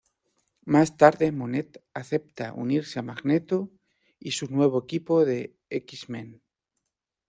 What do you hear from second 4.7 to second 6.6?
equipo de X-Men.